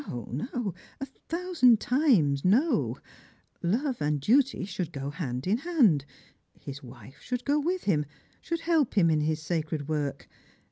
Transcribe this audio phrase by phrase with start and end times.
[0.09, 2.97] No, a thousand times no!
[3.61, 6.05] Love and duty should go haud in hand.
[6.59, 8.07] His wife should go with him—
[8.41, 10.27] should help him in his sacred work.